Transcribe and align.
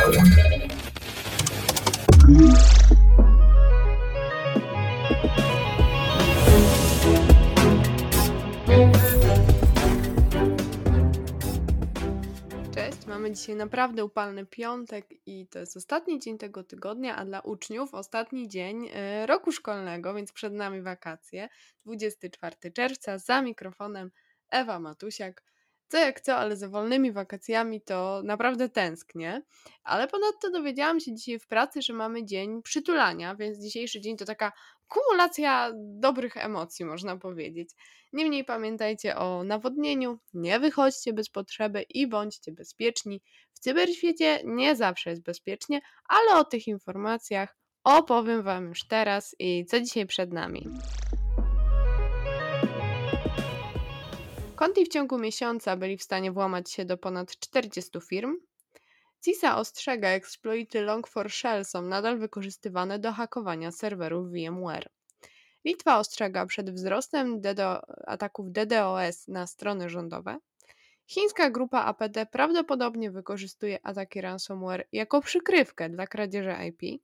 Cześć, 0.00 0.16
mamy 13.06 13.32
dzisiaj 13.32 13.56
naprawdę 13.56 14.04
upalny 14.04 14.46
piątek 14.46 15.06
i 15.26 15.46
to 15.46 15.58
jest 15.58 15.76
ostatni 15.76 16.18
dzień 16.18 16.38
tego 16.38 16.64
tygodnia, 16.64 17.16
a 17.16 17.24
dla 17.24 17.40
uczniów 17.40 17.94
ostatni 17.94 18.48
dzień 18.48 18.88
e, 18.92 19.26
roku 19.26 19.52
szkolnego, 19.52 20.14
więc 20.14 20.32
przed 20.32 20.52
nami 20.52 20.82
wakacje. 20.82 21.48
24 21.86 22.72
czerwca 22.72 23.18
za 23.18 23.42
mikrofonem 23.42 24.10
Ewa 24.50 24.80
Matusiak. 24.80 25.42
Co 25.90 25.98
jak 25.98 26.20
co, 26.20 26.36
ale 26.36 26.56
za 26.56 26.68
wolnymi 26.68 27.12
wakacjami 27.12 27.80
to 27.80 28.22
naprawdę 28.24 28.68
tęsknię. 28.68 29.42
Ale 29.84 30.08
ponadto 30.08 30.50
dowiedziałam 30.50 31.00
się 31.00 31.14
dzisiaj 31.14 31.38
w 31.38 31.46
pracy, 31.46 31.82
że 31.82 31.92
mamy 31.92 32.24
dzień 32.24 32.62
przytulania, 32.62 33.34
więc 33.34 33.58
dzisiejszy 33.58 34.00
dzień 34.00 34.16
to 34.16 34.24
taka 34.24 34.52
kumulacja 34.88 35.72
dobrych 35.76 36.36
emocji, 36.36 36.84
można 36.84 37.16
powiedzieć. 37.16 37.70
Niemniej 38.12 38.44
pamiętajcie 38.44 39.16
o 39.16 39.44
nawodnieniu, 39.44 40.18
nie 40.34 40.60
wychodźcie 40.60 41.12
bez 41.12 41.28
potrzeby 41.28 41.82
i 41.82 42.06
bądźcie 42.06 42.52
bezpieczni. 42.52 43.22
W 43.52 43.58
cyberświecie 43.58 44.42
nie 44.44 44.76
zawsze 44.76 45.10
jest 45.10 45.22
bezpiecznie, 45.22 45.80
ale 46.08 46.40
o 46.40 46.44
tych 46.44 46.66
informacjach 46.66 47.56
opowiem 47.84 48.42
Wam 48.42 48.68
już 48.68 48.86
teraz 48.86 49.36
i 49.38 49.66
co 49.66 49.80
dzisiaj 49.80 50.06
przed 50.06 50.32
nami. 50.32 50.66
Conti 54.60 54.84
w 54.84 54.88
ciągu 54.88 55.18
miesiąca 55.18 55.76
byli 55.76 55.96
w 55.96 56.02
stanie 56.02 56.32
włamać 56.32 56.70
się 56.70 56.84
do 56.84 56.98
ponad 56.98 57.36
40 57.36 58.00
firm. 58.00 58.36
CISA 59.24 59.56
ostrzega, 59.56 60.08
exploity 60.08 60.86
Log4Shell 60.86 61.64
są 61.64 61.82
nadal 61.82 62.18
wykorzystywane 62.18 62.98
do 62.98 63.12
hakowania 63.12 63.70
serwerów 63.70 64.30
VMware. 64.30 64.90
Litwa 65.64 65.98
ostrzega 65.98 66.46
przed 66.46 66.70
wzrostem 66.70 67.40
DDo, 67.40 67.82
ataków 68.06 68.52
DDoS 68.52 69.28
na 69.28 69.46
strony 69.46 69.90
rządowe. 69.90 70.38
Chińska 71.06 71.50
grupa 71.50 71.80
APT 71.84 72.26
prawdopodobnie 72.32 73.10
wykorzystuje 73.10 73.86
ataki 73.86 74.20
ransomware 74.20 74.88
jako 74.92 75.20
przykrywkę 75.20 75.88
dla 75.88 76.06
kradzieży 76.06 76.54
IP. 76.68 77.02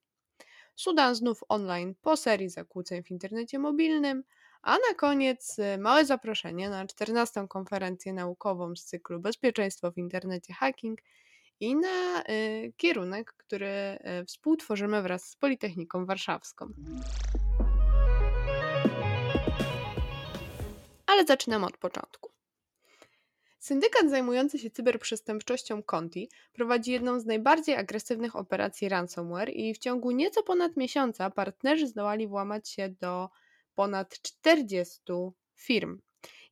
Sudan 0.74 1.14
znów 1.14 1.40
online 1.48 1.94
po 2.02 2.16
serii 2.16 2.48
zakłóceń 2.48 3.02
w 3.02 3.10
internecie 3.10 3.58
mobilnym, 3.58 4.24
a 4.66 4.72
na 4.72 4.94
koniec 4.96 5.58
y, 5.58 5.78
małe 5.78 6.04
zaproszenie 6.04 6.70
na 6.70 6.86
14. 6.86 7.48
konferencję 7.48 8.12
naukową 8.12 8.76
z 8.76 8.84
cyklu 8.84 9.20
Bezpieczeństwo 9.20 9.92
w 9.92 9.98
internecie 9.98 10.54
hacking 10.54 10.98
i 11.60 11.76
na 11.76 12.22
y, 12.28 12.72
kierunek, 12.76 13.32
który 13.36 13.98
y, 14.20 14.24
współtworzymy 14.24 15.02
wraz 15.02 15.24
z 15.24 15.36
Politechniką 15.36 16.06
Warszawską. 16.06 16.68
Ale 21.06 21.24
zaczynamy 21.24 21.66
od 21.66 21.76
początku. 21.76 22.30
Syndykat 23.58 24.10
zajmujący 24.10 24.58
się 24.58 24.70
cyberprzestępczością 24.70 25.82
Conti 25.82 26.30
prowadzi 26.52 26.92
jedną 26.92 27.20
z 27.20 27.26
najbardziej 27.26 27.74
agresywnych 27.74 28.36
operacji 28.36 28.88
ransomware 28.88 29.50
i 29.50 29.74
w 29.74 29.78
ciągu 29.78 30.10
nieco 30.10 30.42
ponad 30.42 30.76
miesiąca 30.76 31.30
partnerzy 31.30 31.86
zdołali 31.86 32.26
włamać 32.28 32.68
się 32.68 32.88
do 32.88 33.28
ponad 33.76 34.20
40 34.22 35.00
firm. 35.54 36.00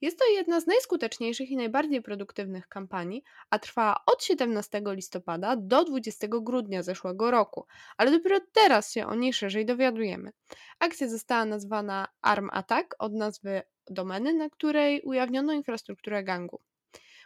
Jest 0.00 0.18
to 0.18 0.24
jedna 0.24 0.60
z 0.60 0.66
najskuteczniejszych 0.66 1.50
i 1.50 1.56
najbardziej 1.56 2.02
produktywnych 2.02 2.68
kampanii, 2.68 3.22
a 3.50 3.58
trwała 3.58 3.96
od 4.06 4.24
17 4.24 4.82
listopada 4.86 5.56
do 5.56 5.84
20 5.84 6.26
grudnia 6.30 6.82
zeszłego 6.82 7.30
roku, 7.30 7.66
ale 7.96 8.10
dopiero 8.10 8.38
teraz 8.52 8.92
się 8.92 9.06
o 9.06 9.14
niej 9.14 9.32
szerzej 9.32 9.66
dowiadujemy. 9.66 10.30
Akcja 10.78 11.08
została 11.08 11.44
nazwana 11.44 12.08
Arm 12.22 12.48
Attack 12.52 12.94
od 12.98 13.12
nazwy 13.12 13.62
domeny, 13.90 14.34
na 14.34 14.50
której 14.50 15.02
ujawniono 15.02 15.52
infrastrukturę 15.52 16.24
gangu. 16.24 16.60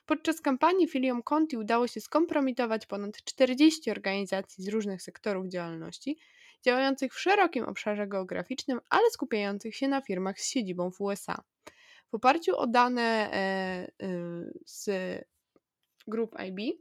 Podczas 0.06 0.40
kampanii 0.40 0.88
filiom 0.88 1.22
Conti 1.22 1.56
udało 1.56 1.86
się 1.86 2.00
skompromitować 2.00 2.86
ponad 2.86 3.24
40 3.24 3.90
organizacji 3.90 4.64
z 4.64 4.68
różnych 4.68 5.02
sektorów 5.02 5.48
działalności, 5.48 6.18
działających 6.64 7.14
w 7.14 7.20
szerokim 7.20 7.64
obszarze 7.64 8.06
geograficznym, 8.06 8.80
ale 8.90 9.10
skupiających 9.10 9.76
się 9.76 9.88
na 9.88 10.00
firmach 10.00 10.40
z 10.40 10.48
siedzibą 10.48 10.90
w 10.90 11.00
USA. 11.00 11.42
W 12.10 12.14
oparciu 12.14 12.56
o 12.56 12.66
dane 12.66 13.02
e, 13.02 13.36
e, 13.36 13.88
z 14.66 14.90
grup 16.06 16.36
IB, 16.48 16.78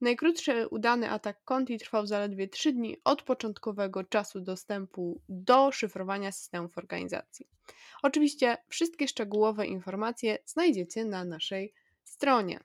najkrótszy 0.00 0.68
udany 0.68 1.10
atak 1.10 1.44
Conti 1.44 1.78
trwał 1.78 2.06
zaledwie 2.06 2.48
3 2.48 2.72
dni 2.72 2.96
od 3.04 3.22
początkowego 3.22 4.04
czasu 4.04 4.40
dostępu 4.40 5.20
do 5.28 5.72
szyfrowania 5.72 6.32
systemów 6.32 6.78
organizacji. 6.78 7.46
Oczywiście 8.02 8.56
wszystkie 8.68 9.08
szczegółowe 9.08 9.66
informacje 9.66 10.38
znajdziecie 10.46 11.04
na 11.04 11.24
naszej 11.24 11.74
stronie. 12.04 12.60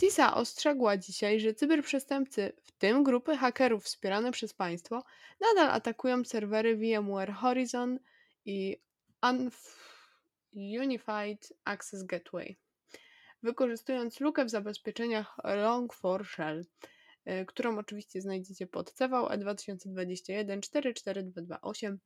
CISA 0.00 0.34
ostrzegła 0.34 0.96
dzisiaj, 0.96 1.40
że 1.40 1.54
cyberprzestępcy, 1.54 2.52
w 2.62 2.72
tym 2.72 3.04
grupy 3.04 3.36
hakerów 3.36 3.84
wspierane 3.84 4.32
przez 4.32 4.54
państwo, 4.54 5.04
nadal 5.40 5.70
atakują 5.70 6.24
serwery 6.24 6.76
VMware 6.76 7.32
Horizon 7.32 7.98
i 8.44 8.76
Unified 10.54 11.52
Access 11.64 12.02
Gateway, 12.02 12.56
wykorzystując 13.42 14.20
lukę 14.20 14.44
w 14.44 14.50
zabezpieczeniach 14.50 15.36
Log4Shell, 15.44 16.62
y, 16.62 17.46
którą 17.46 17.78
oczywiście 17.78 18.20
znajdziecie 18.20 18.66
pod 18.66 18.92
CVE 18.92 19.38
2021 19.38 20.60
44228 20.62 21.98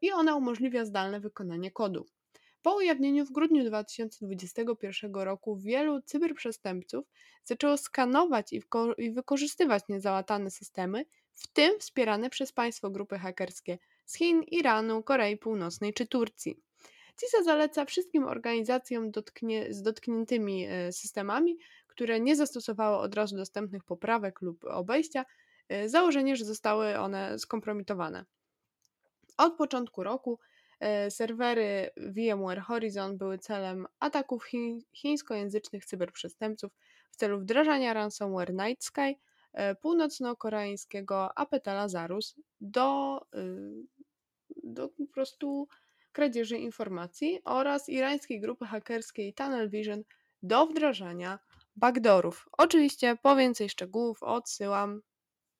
i 0.00 0.12
ona 0.12 0.36
umożliwia 0.36 0.84
zdalne 0.84 1.20
wykonanie 1.20 1.70
kodu. 1.70 2.06
Po 2.62 2.74
ujawnieniu 2.74 3.24
w 3.24 3.32
grudniu 3.32 3.64
2021 3.64 5.14
roku 5.14 5.56
wielu 5.56 6.02
cyberprzestępców 6.02 7.04
zaczęło 7.44 7.76
skanować 7.76 8.52
i, 8.52 8.62
wykorzystywać 9.12 9.82
niezałatane 9.88 10.50
systemy, 10.50 11.04
w 11.34 11.46
tym 11.46 11.80
wspierane 11.80 12.30
przez 12.30 12.52
państwo 12.52 12.90
grupy 12.90 13.18
hakerskie 13.18 13.78
z 14.04 14.16
Chin, 14.16 14.42
Iranu, 14.42 15.02
Korei 15.02 15.36
Północnej 15.36 15.94
czy 15.94 16.06
Turcji. 16.06 16.60
CISA 17.20 17.42
zaleca 17.42 17.84
wszystkim 17.84 18.24
organizacjom 18.24 19.10
dotknie, 19.10 19.74
z 19.74 19.82
dotkniętymi 19.82 20.66
e, 20.68 20.92
systemami, 20.92 21.58
które 21.86 22.20
nie 22.20 22.36
zastosowały 22.36 22.96
od 22.96 23.14
razu 23.14 23.36
dostępnych 23.36 23.84
poprawek 23.84 24.42
lub 24.42 24.64
obejścia, 24.64 25.24
e, 25.68 25.88
założenie, 25.88 26.36
że 26.36 26.44
zostały 26.44 26.98
one 26.98 27.38
skompromitowane. 27.38 28.24
Od 29.36 29.56
początku 29.56 30.02
roku 30.02 30.38
serwery 31.10 31.90
VMware 31.96 32.60
Horizon 32.60 33.18
były 33.18 33.38
celem 33.38 33.86
ataków 34.00 34.44
chi 34.44 34.86
chińskojęzycznych 34.92 35.84
cyberprzestępców 35.84 36.72
w 37.10 37.16
celu 37.16 37.40
wdrażania 37.40 37.92
ransomware 37.94 38.54
Night 38.54 38.84
Sky 38.84 39.14
e, 39.52 39.74
północno-koreańskiego 39.74 41.38
Apeta 41.38 41.74
Lazarus 41.74 42.34
do, 42.60 43.20
y, 43.34 43.86
do 44.62 44.88
po 44.88 45.06
prostu 45.06 45.68
kradzieży 46.12 46.58
informacji 46.58 47.40
oraz 47.44 47.88
irańskiej 47.88 48.40
grupy 48.40 48.66
hakerskiej 48.66 49.34
Tunnel 49.34 49.70
Vision 49.70 50.02
do 50.42 50.66
wdrażania 50.66 51.38
backdoorów. 51.76 52.48
Oczywiście 52.52 53.16
po 53.22 53.36
więcej 53.36 53.68
szczegółów 53.68 54.22
odsyłam 54.22 55.02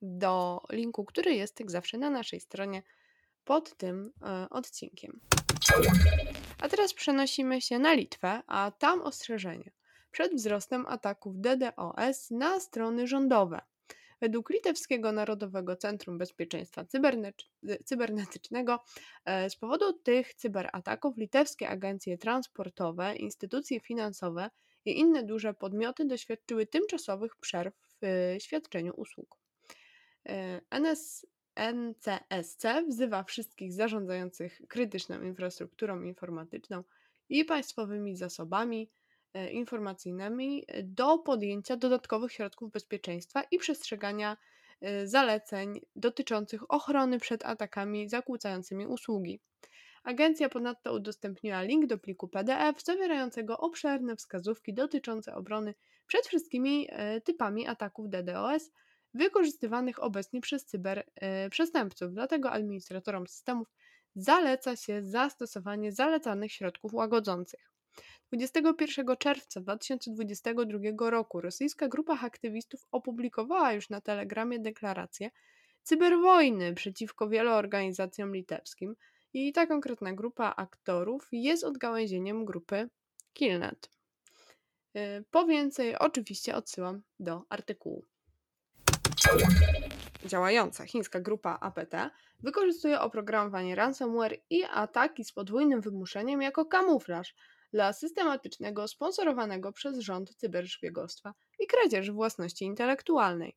do 0.02 0.62
linku, 0.72 1.04
który 1.04 1.34
jest 1.34 1.60
jak 1.60 1.70
zawsze 1.70 1.98
na 1.98 2.10
naszej 2.10 2.40
stronie 2.40 2.82
pod 3.48 3.76
tym 3.76 4.12
e, 4.22 4.48
odcinkiem. 4.50 5.20
A 6.60 6.69
teraz 6.69 6.94
przenosimy 6.94 7.60
się 7.60 7.78
na 7.78 7.94
Litwę, 7.94 8.42
a 8.47 8.72
tam 8.78 9.03
ostrzeżenie 9.03 9.70
przed 10.10 10.34
wzrostem 10.34 10.86
ataków 10.88 11.41
DDoS 11.41 12.31
na 12.31 12.60
strony 12.60 13.06
rządowe. 13.06 13.61
Według 14.20 14.50
Litewskiego 14.50 15.12
Narodowego 15.12 15.76
Centrum 15.76 16.19
Bezpieczeństwa 16.19 16.84
Cybernetycznego 17.84 18.84
e, 19.25 19.50
z 19.50 19.56
powodu 19.56 19.93
tych 19.93 20.34
cyberataków 20.34 21.17
litewskie 21.17 21.69
agencje 21.69 22.19
transportowe, 22.19 23.17
instytucje 23.17 23.81
finansowe 23.81 24.50
i 24.84 24.99
inne 24.99 25.22
duże 25.22 25.55
podmioty 25.55 26.05
doświadczyły 26.05 26.67
tymczasowych 26.67 27.37
przerw 27.37 27.75
w 28.02 28.37
świadczeniu 28.38 28.93
usług. 28.96 29.38
E, 30.26 30.61
NS, 30.70 31.26
NCSC 31.58 32.64
wzywa 32.88 33.25
wszystkich 33.25 33.72
zarządzających 33.72 34.60
krytyczną 34.69 35.22
infrastrukturą 35.22 36.02
informatyczną 36.02 36.84
i 37.28 37.44
państwowymi 37.44 38.16
zasobami 38.16 38.90
e, 39.34 39.50
informacyjnymi 39.50 40.64
do 40.84 41.19
podjęcia 41.19 41.76
dodatkowych 41.76 42.32
środków 42.32 42.72
bezpieczeństwa 42.72 43.43
i 43.50 43.58
przestrzegania 43.58 44.37
e, 44.81 45.06
zaleceń 45.06 45.81
dotyczących 45.96 46.70
ochrony 46.72 47.19
przed 47.19 47.44
atakami 47.44 48.08
zakłócającymi 48.08 48.87
usługi. 48.87 49.40
Agencja 50.05 50.49
ponadto 50.49 50.94
udostępniła 50.94 51.62
link 51.62 51.87
do 51.87 51.99
pliku 51.99 52.28
PDF 52.28 52.82
zawierającego 52.84 53.58
obszerne 53.58 54.16
wskazówki 54.16 54.75
dotyczące 54.75 55.34
obrony 55.34 55.75
przed 56.06 56.26
wszystkimi 56.26 56.87
e, 56.90 57.20
typami 57.20 57.66
ataków 57.66 58.10
DDoS 58.10 58.70
wykorzystywanych 59.14 60.02
obecnie 60.02 60.40
przez 60.40 60.66
cyberprzestępców. 60.66 62.12
Dlatego 62.12 62.50
administratorom 62.50 63.26
systemów 63.26 63.69
zaleca 64.14 64.76
się 64.76 65.02
zastosowanie 65.02 65.93
zalecanych 65.93 66.52
środków 66.52 66.94
łagodzących. 66.94 67.70
21 68.28 69.16
czerwca 69.16 69.60
2022 69.60 71.10
roku 71.10 71.40
rosyjska 71.40 71.88
grupa 71.88 72.20
aktywistów 72.20 72.87
opublikowała 72.93 73.72
już 73.72 73.90
na 73.90 74.00
Telegramie 74.00 74.58
deklarację 74.58 75.31
cyberwojny 75.82 76.75
przeciwko 76.75 77.28
wielu 77.28 77.50
organizacjom 77.50 78.34
litewskim 78.34 78.96
i 79.32 79.52
ta 79.52 79.66
konkretna 79.66 80.12
grupa 80.12 80.55
aktorów 80.56 81.28
jest 81.32 81.64
odgałęzieniem 81.64 82.44
grupy 82.44 82.88
Killnet. 83.32 83.90
Y, 84.96 85.25
po 85.31 85.46
więcej 85.46 85.99
oczywiście 85.99 86.56
odsyłam 86.56 87.02
do 87.20 87.43
artykułu. 87.49 88.06
Działająca 90.25 90.86
chińska 90.86 91.20
grupa 91.20 91.58
APT 91.60 92.10
wykorzystuje 92.40 93.00
oprogramowanie 93.00 93.75
ransomware 93.75 94.36
i 94.50 94.64
ataki 94.64 95.25
z 95.25 95.32
podwójnym 95.32 95.80
wymuszeniem 95.80 96.42
jako 96.42 96.64
kamuflaż 96.64 97.34
dla 97.72 97.92
systematycznego, 97.92 98.88
sponsorowanego 98.88 99.72
przez 99.72 99.98
rząd 99.98 100.34
cyberszpiegostwa 100.34 101.34
i 101.58 101.66
kradzieży 101.66 102.12
własności 102.12 102.64
intelektualnej. 102.64 103.56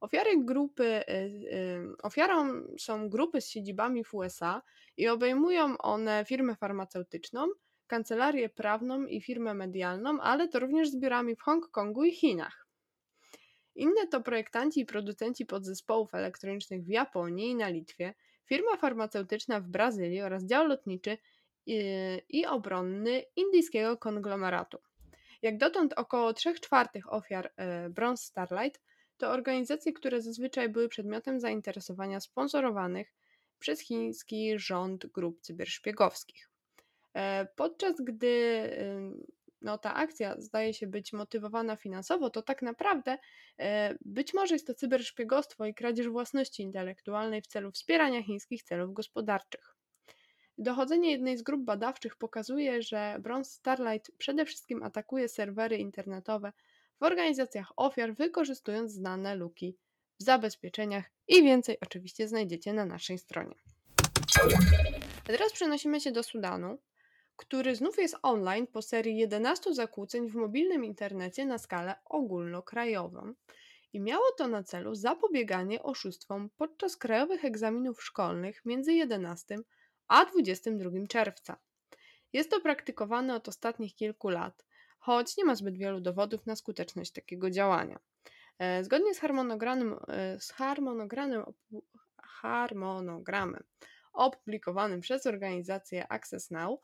Ofiary 0.00 0.44
grupy, 0.44 0.84
y, 0.84 1.12
y, 1.12 2.02
ofiarą 2.02 2.62
są 2.78 3.08
grupy 3.08 3.40
z 3.40 3.48
siedzibami 3.48 4.04
w 4.04 4.14
USA 4.14 4.62
i 4.96 5.08
obejmują 5.08 5.78
one 5.78 6.24
firmę 6.24 6.56
farmaceutyczną, 6.56 7.48
kancelarię 7.86 8.48
prawną 8.48 9.06
i 9.06 9.20
firmę 9.20 9.54
medialną, 9.54 10.20
ale 10.20 10.48
to 10.48 10.58
również 10.58 10.90
zbiorami 10.90 11.36
w 11.36 11.42
Hongkongu 11.42 12.04
i 12.04 12.12
Chinach. 12.12 12.67
Inne 13.78 14.06
to 14.06 14.20
projektanci 14.20 14.80
i 14.80 14.86
producenci 14.86 15.46
podzespołów 15.46 16.14
elektronicznych 16.14 16.84
w 16.84 16.88
Japonii 16.88 17.50
i 17.50 17.54
na 17.54 17.68
Litwie, 17.68 18.14
firma 18.44 18.76
farmaceutyczna 18.76 19.60
w 19.60 19.68
Brazylii 19.68 20.20
oraz 20.20 20.44
dział 20.44 20.66
lotniczy 20.66 21.18
i, 21.66 21.82
i 22.28 22.46
obronny 22.46 23.22
indyjskiego 23.36 23.96
konglomeratu. 23.96 24.78
Jak 25.42 25.58
dotąd 25.58 25.92
około 25.92 26.32
3 26.32 26.54
czwartych 26.54 27.12
ofiar 27.12 27.52
e, 27.56 27.90
Bronze 27.90 28.24
Starlight 28.24 28.80
to 29.16 29.30
organizacje, 29.30 29.92
które 29.92 30.22
zazwyczaj 30.22 30.68
były 30.68 30.88
przedmiotem 30.88 31.40
zainteresowania 31.40 32.20
sponsorowanych 32.20 33.14
przez 33.58 33.80
chiński 33.80 34.58
rząd 34.58 35.06
grup 35.06 35.40
cyberszpiegowskich. 35.40 36.50
E, 37.14 37.46
podczas 37.56 37.96
gdy 38.00 38.28
no, 39.62 39.78
ta 39.78 39.94
akcja 39.94 40.40
zdaje 40.40 40.74
się 40.74 40.86
być 40.86 41.12
motywowana 41.12 41.76
finansowo, 41.76 42.30
to 42.30 42.42
tak 42.42 42.62
naprawdę 42.62 43.18
e, 43.58 43.94
być 44.00 44.34
może 44.34 44.54
jest 44.54 44.66
to 44.66 44.74
cyberszpiegostwo 44.74 45.66
i 45.66 45.74
kradzież 45.74 46.08
własności 46.08 46.62
intelektualnej 46.62 47.42
w 47.42 47.46
celu 47.46 47.70
wspierania 47.70 48.22
chińskich 48.22 48.62
celów 48.62 48.94
gospodarczych. 48.94 49.74
Dochodzenie 50.58 51.10
jednej 51.10 51.38
z 51.38 51.42
grup 51.42 51.64
badawczych 51.64 52.16
pokazuje, 52.16 52.82
że 52.82 53.16
Bronze 53.20 53.50
Starlight 53.50 54.10
przede 54.18 54.44
wszystkim 54.44 54.82
atakuje 54.82 55.28
serwery 55.28 55.76
internetowe 55.76 56.52
w 57.00 57.02
organizacjach 57.02 57.72
ofiar, 57.76 58.14
wykorzystując 58.14 58.92
znane 58.92 59.34
luki 59.34 59.76
w 60.20 60.22
zabezpieczeniach 60.22 61.04
i 61.28 61.42
więcej 61.42 61.76
oczywiście 61.80 62.28
znajdziecie 62.28 62.72
na 62.72 62.84
naszej 62.84 63.18
stronie. 63.18 63.54
A 65.24 65.26
teraz 65.26 65.52
przenosimy 65.52 66.00
się 66.00 66.12
do 66.12 66.22
Sudanu, 66.22 66.78
który 67.38 67.76
znów 67.76 67.98
jest 67.98 68.16
online 68.22 68.66
po 68.66 68.82
serii 68.82 69.16
11 69.16 69.74
zakłóceń 69.74 70.28
w 70.28 70.34
mobilnym 70.34 70.84
internecie 70.84 71.46
na 71.46 71.58
skalę 71.58 71.94
ogólnokrajową. 72.04 73.34
I 73.92 74.00
miało 74.00 74.24
to 74.38 74.48
na 74.48 74.62
celu 74.62 74.94
zapobieganie 74.94 75.82
oszustwom 75.82 76.50
podczas 76.56 76.96
krajowych 76.96 77.44
egzaminów 77.44 78.02
szkolnych 78.02 78.64
między 78.64 78.92
11 78.92 79.58
a 80.08 80.24
22 80.24 80.90
czerwca. 81.08 81.56
Jest 82.32 82.50
to 82.50 82.60
praktykowane 82.60 83.34
od 83.34 83.48
ostatnich 83.48 83.94
kilku 83.94 84.28
lat, 84.28 84.64
choć 84.98 85.36
nie 85.36 85.44
ma 85.44 85.54
zbyt 85.54 85.78
wielu 85.78 86.00
dowodów 86.00 86.46
na 86.46 86.56
skuteczność 86.56 87.12
takiego 87.12 87.50
działania. 87.50 87.98
E, 88.58 88.84
zgodnie 88.84 89.14
z 89.14 89.18
harmonogramem, 89.18 89.96
e, 90.08 90.40
z 90.40 90.50
harmonogramem, 90.50 91.42
harmonogramem 92.22 93.64
opublikowanym 94.12 95.00
przez 95.00 95.26
organizację 95.26 96.12
Access 96.12 96.50
Now, 96.50 96.80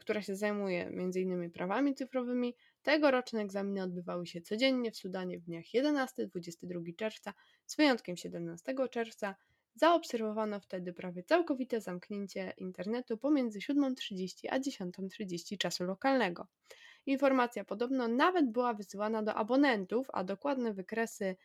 która 0.00 0.22
się 0.22 0.36
zajmuje 0.36 0.86
m.in. 0.86 1.50
prawami 1.50 1.94
cyfrowymi, 1.94 2.54
tegoroczne 2.82 3.40
egzaminy 3.40 3.82
odbywały 3.82 4.26
się 4.26 4.40
codziennie 4.40 4.90
w 4.90 4.96
Sudanie 4.96 5.38
w 5.38 5.42
dniach 5.42 5.64
11-22 5.74 6.96
czerwca, 6.96 7.34
z 7.66 7.76
wyjątkiem 7.76 8.16
17 8.16 8.74
czerwca. 8.90 9.36
Zaobserwowano 9.74 10.60
wtedy 10.60 10.92
prawie 10.92 11.22
całkowite 11.22 11.80
zamknięcie 11.80 12.52
internetu 12.56 13.18
pomiędzy 13.18 13.58
7.30 13.58 14.46
a 14.50 14.58
10.30 14.58 15.58
czasu 15.58 15.84
lokalnego. 15.84 16.46
Informacja 17.06 17.64
podobno 17.64 18.08
nawet 18.08 18.50
była 18.52 18.74
wysyłana 18.74 19.22
do 19.22 19.34
abonentów, 19.34 20.06
a 20.12 20.24
dokładne 20.24 20.72
wykresy 20.72 21.36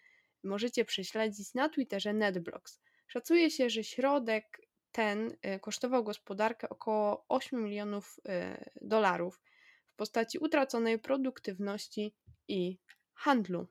możecie 0.43 0.85
prześledzić 0.85 1.53
na 1.53 1.69
Twitterze 1.69 2.13
NetBlocks. 2.13 2.81
Szacuje 3.07 3.51
się, 3.51 3.69
że 3.69 3.83
środek 3.83 4.61
ten 4.93 5.31
y, 5.55 5.59
kosztował 5.59 6.03
gospodarkę 6.03 6.69
około 6.69 7.25
8 7.29 7.63
milionów 7.63 8.19
y, 8.19 8.69
dolarów 8.81 9.41
w 9.87 9.95
postaci 9.95 10.37
utraconej 10.37 10.99
produktywności 10.99 12.15
i 12.47 12.77
handlu. 13.13 13.67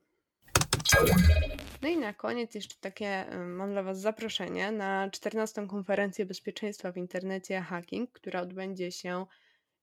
No 1.83 1.89
i 1.89 1.97
na 1.97 2.15
koniec 2.15 2.55
jeszcze 2.55 2.75
takie 2.81 3.33
y, 3.33 3.39
mam 3.39 3.73
dla 3.73 3.83
Was 3.83 4.01
zaproszenie 4.01 4.73
na 4.73 5.11
14. 5.11 5.67
konferencję 5.69 6.27
bezpieczeństwa 6.27 6.93
w 6.93 6.97
internecie 6.97 7.61
Hacking, 7.61 8.13
która 8.13 8.41
odbędzie 8.41 8.93
się 8.93 9.27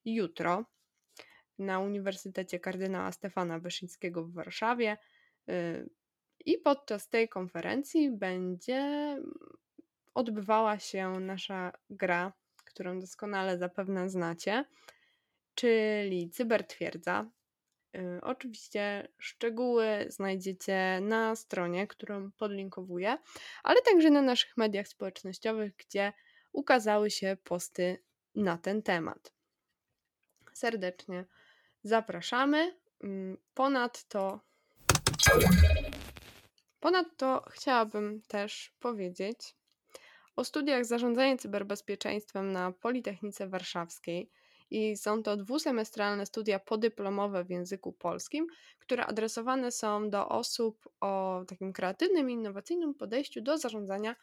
jutro 0.05 0.65
na 1.59 1.79
Uniwersytecie 1.79 2.59
Kardynała 2.59 3.11
Stefana 3.11 3.59
Wyszyńskiego 3.59 4.23
w 4.23 4.33
Warszawie. 4.33 4.97
I 6.45 6.57
podczas 6.57 7.09
tej 7.09 7.29
konferencji 7.29 8.11
będzie 8.11 9.17
odbywała 10.13 10.79
się 10.79 11.09
nasza 11.19 11.71
gra, 11.89 12.33
którą 12.65 12.99
doskonale 12.99 13.57
zapewne 13.57 14.09
znacie, 14.09 14.65
czyli 15.55 16.29
Cybertwierdza. 16.29 17.29
Y, 17.95 18.19
oczywiście 18.21 19.07
szczegóły 19.17 20.05
znajdziecie 20.09 20.99
na 21.01 21.35
stronie, 21.35 21.87
którą 21.87 22.31
podlinkowuję, 22.31 23.17
ale 23.63 23.81
także 23.81 24.09
na 24.09 24.21
naszych 24.21 24.57
mediach 24.57 24.87
społecznościowych, 24.87 25.75
gdzie 25.75 26.13
ukazały 26.51 27.11
się 27.11 27.37
posty 27.43 28.03
na 28.35 28.57
ten 28.57 28.83
temat. 28.83 29.33
Serdecznie 30.53 31.25
zapraszamy. 31.83 32.77
Mm, 33.03 33.37
ponadto, 33.53 34.39
ponadto 36.79 37.45
chciałabym 37.51 38.21
też 38.21 38.73
powiedzieć 38.79 39.55
o 40.35 40.43
studiach 40.43 40.85
zarządzania 40.85 41.37
cyberbezpieczeństwem 41.37 42.51
na 42.51 42.71
Politechnice 42.71 43.47
Warszawskiej. 43.47 44.29
I 44.71 44.97
są 44.97 45.23
to 45.23 45.37
dwusemestralne 45.37 46.25
studia 46.25 46.59
podyplomowe 46.59 47.43
w 47.43 47.49
języku 47.49 47.93
polskim, 47.93 48.47
które 48.79 49.05
adresowane 49.05 49.71
są 49.71 50.09
do 50.09 50.29
osób 50.29 50.89
o 51.01 51.43
takim 51.47 51.73
kreatywnym 51.73 52.29
innowacyjnym 52.29 52.93
podejściu 52.93 53.41
do 53.41 53.57
zarządzania 53.57 54.15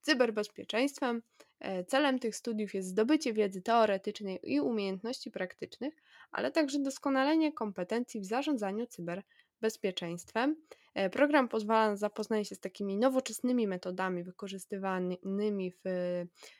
cyberbezpieczeństwem. 0.00 1.22
E, 1.60 1.84
celem 1.84 2.18
tych 2.18 2.36
studiów 2.36 2.74
jest 2.74 2.88
zdobycie 2.88 3.32
wiedzy 3.32 3.62
teoretycznej 3.62 4.40
i 4.42 4.60
umiejętności 4.60 5.30
praktycznych, 5.30 5.94
ale 6.32 6.50
także 6.50 6.78
doskonalenie 6.78 7.52
kompetencji 7.52 8.20
w 8.20 8.24
zarządzaniu 8.24 8.86
cyberbezpieczeństwem. 8.86 10.56
E, 10.94 11.10
program 11.10 11.48
pozwala 11.48 11.90
na 11.90 11.96
zapoznanie 11.96 12.44
się 12.44 12.54
z 12.54 12.60
takimi 12.60 12.96
nowoczesnymi 12.96 13.66
metodami 13.66 14.24
wykorzystywanymi 14.24 15.70
w, 15.70 15.80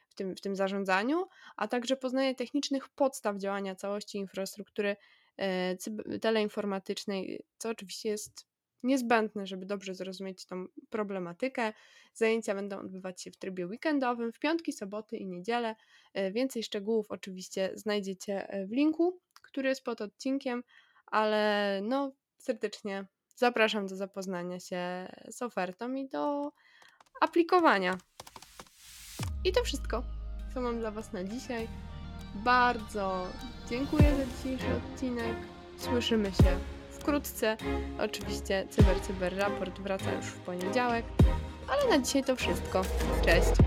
w, 0.09 0.14
tym, 0.14 0.37
w 0.37 0.41
tym 0.41 0.57
zarządzaniu, 0.57 1.26
a 1.57 1.69
także 1.69 1.97
poznanie 1.97 2.35
technicznych 2.35 2.88
podstaw 2.88 3.37
działania 3.37 3.75
całości 3.75 4.19
infrastruktury 4.19 4.97
e, 5.37 5.76
teleinformatycznej, 6.21 7.45
co 7.59 7.69
oczywiście 7.69 8.09
jest 8.09 8.47
niezbędne, 8.83 9.47
żeby 9.47 9.67
dobrze 9.67 9.95
zrozumieć 9.95 10.47
tą 10.47 10.67
problematykę. 10.91 11.73
Zajęcia 12.14 12.55
będą 12.55 12.79
odbywać 12.79 13.23
się 13.23 13.31
w 13.31 13.37
trybie 13.37 13.67
weekendowym, 13.67 14.33
w 14.33 14.38
piątki, 14.38 14.73
soboty 14.73 15.17
i 15.17 15.26
niedzielę. 15.26 15.75
E, 16.14 16.33
więcej 16.33 16.62
szczegółów 16.62 17.07
oczywiście 17.09 17.71
znajdziecie 17.75 18.49
w 18.69 18.73
linku, 18.73 19.21
który 19.43 19.69
jest 19.69 19.85
pod 19.85 20.00
odcinkiem, 20.00 20.62
ale 21.07 21.81
no 21.83 22.12
serdecznie 22.38 23.07
zapraszam 23.37 23.87
do 23.87 23.97
zapoznania 23.97 24.61
się 24.61 25.09
z 25.29 25.43
ofertą 25.43 25.95
i 25.95 26.09
do 26.09 26.53
aplikowania. 27.21 27.99
I 29.45 29.53
to 29.53 29.64
wszystko, 29.64 30.03
co 30.55 30.61
mam 30.61 30.79
dla 30.79 30.91
Was 30.91 31.12
na 31.12 31.25
dzisiaj. 31.25 31.69
bardzo 32.35 33.26
dziękuję 33.71 34.17
za 34.17 34.37
dzisiejszy 34.37 34.67
odcinek. 34.76 35.37
Słyszymy 35.79 36.33
się 36.33 36.59
wkrótce. 36.91 37.57
Oczywiście 37.99 38.67
Cyber 38.71 39.00
Cyber 39.00 39.37
Raport 39.37 39.81
wraca 39.81 40.12
już 40.12 40.26
w 40.26 40.38
poniedziałek. 40.38 41.05
Ale 41.69 41.97
na 41.99 42.05
dzisiaj 42.05 42.25
to 42.25 42.37
wszystko. 42.37 42.83
Cześć! 43.25 43.63